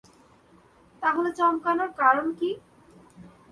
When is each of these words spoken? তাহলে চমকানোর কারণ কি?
তাহলে 1.01 1.29
চমকানোর 1.39 1.91
কারণ 1.99 2.25
কি? 2.39 2.49